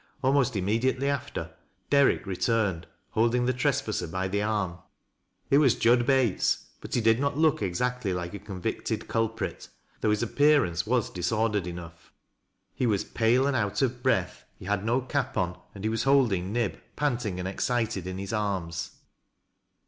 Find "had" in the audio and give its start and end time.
14.65-14.83